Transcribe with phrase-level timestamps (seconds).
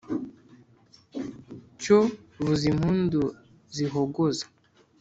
[1.81, 1.99] cyo
[2.37, 3.21] vuza impundu
[3.73, 4.45] z’ihogoza